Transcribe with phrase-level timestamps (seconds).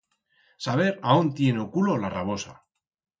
[0.65, 2.53] Saber aón tiene o culo la rabosa